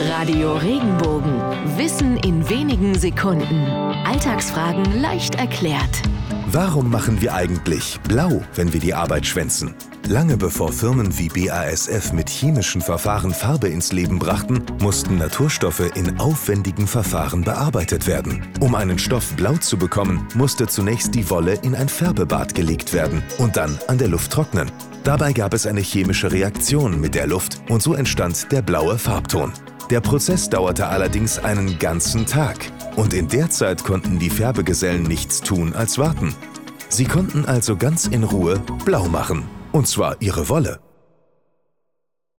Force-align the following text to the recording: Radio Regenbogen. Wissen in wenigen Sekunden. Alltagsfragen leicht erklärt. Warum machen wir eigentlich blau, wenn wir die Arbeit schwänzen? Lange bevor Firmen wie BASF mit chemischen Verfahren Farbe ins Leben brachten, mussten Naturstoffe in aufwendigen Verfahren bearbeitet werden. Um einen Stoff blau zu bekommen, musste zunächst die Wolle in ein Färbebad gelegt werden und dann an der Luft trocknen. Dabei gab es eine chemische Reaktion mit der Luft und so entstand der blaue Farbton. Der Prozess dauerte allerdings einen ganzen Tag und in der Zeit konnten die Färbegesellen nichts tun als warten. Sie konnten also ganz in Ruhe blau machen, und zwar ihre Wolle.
Radio 0.00 0.56
Regenbogen. 0.56 1.40
Wissen 1.78 2.18
in 2.18 2.48
wenigen 2.50 2.94
Sekunden. 2.98 3.66
Alltagsfragen 4.04 5.00
leicht 5.00 5.36
erklärt. 5.36 6.02
Warum 6.48 6.90
machen 6.90 7.22
wir 7.22 7.34
eigentlich 7.34 7.98
blau, 8.06 8.42
wenn 8.54 8.74
wir 8.74 8.80
die 8.80 8.92
Arbeit 8.92 9.24
schwänzen? 9.24 9.74
Lange 10.06 10.36
bevor 10.36 10.70
Firmen 10.70 11.18
wie 11.18 11.28
BASF 11.28 12.12
mit 12.12 12.28
chemischen 12.28 12.82
Verfahren 12.82 13.32
Farbe 13.32 13.68
ins 13.68 13.90
Leben 13.90 14.18
brachten, 14.18 14.62
mussten 14.80 15.16
Naturstoffe 15.16 15.90
in 15.94 16.20
aufwendigen 16.20 16.86
Verfahren 16.86 17.42
bearbeitet 17.42 18.06
werden. 18.06 18.46
Um 18.60 18.74
einen 18.74 18.98
Stoff 18.98 19.34
blau 19.34 19.54
zu 19.54 19.78
bekommen, 19.78 20.28
musste 20.34 20.66
zunächst 20.66 21.14
die 21.14 21.28
Wolle 21.30 21.54
in 21.62 21.74
ein 21.74 21.88
Färbebad 21.88 22.54
gelegt 22.54 22.92
werden 22.92 23.22
und 23.38 23.56
dann 23.56 23.78
an 23.88 23.98
der 23.98 24.08
Luft 24.08 24.30
trocknen. 24.30 24.70
Dabei 25.04 25.32
gab 25.32 25.54
es 25.54 25.66
eine 25.66 25.80
chemische 25.80 26.30
Reaktion 26.30 27.00
mit 27.00 27.14
der 27.14 27.26
Luft 27.26 27.60
und 27.70 27.82
so 27.82 27.94
entstand 27.94 28.52
der 28.52 28.60
blaue 28.60 28.98
Farbton. 28.98 29.52
Der 29.90 30.00
Prozess 30.00 30.50
dauerte 30.50 30.88
allerdings 30.88 31.38
einen 31.38 31.78
ganzen 31.78 32.26
Tag 32.26 32.56
und 32.96 33.14
in 33.14 33.28
der 33.28 33.50
Zeit 33.50 33.84
konnten 33.84 34.18
die 34.18 34.30
Färbegesellen 34.30 35.04
nichts 35.04 35.40
tun 35.40 35.74
als 35.74 35.96
warten. 35.96 36.34
Sie 36.88 37.04
konnten 37.04 37.44
also 37.44 37.76
ganz 37.76 38.06
in 38.06 38.24
Ruhe 38.24 38.60
blau 38.84 39.06
machen, 39.06 39.44
und 39.72 39.86
zwar 39.86 40.20
ihre 40.20 40.48
Wolle. 40.48 40.80